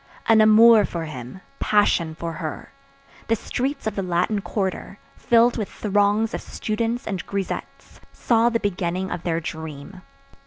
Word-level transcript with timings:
An 0.25 0.41
amour 0.41 0.83
for 0.83 1.05
him; 1.05 1.41
passion 1.59 2.15
for 2.15 2.33
her. 2.33 2.71
The 3.27 3.35
streets 3.35 3.85
of 3.85 3.95
the 3.95 4.01
Latin 4.01 4.41
quarter, 4.41 4.97
filled 5.15 5.57
with 5.57 5.69
throngs 5.69 6.33
of 6.33 6.41
students 6.41 7.05
and 7.05 7.23
grisettes, 7.27 8.01
saw 8.11 8.49
the 8.49 8.59
beginning 8.59 9.11
of 9.11 9.21
their 9.21 9.39
dream. 9.39 10.01